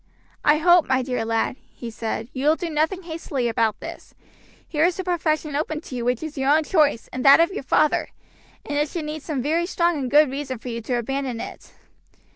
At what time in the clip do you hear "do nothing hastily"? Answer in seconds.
2.55-3.47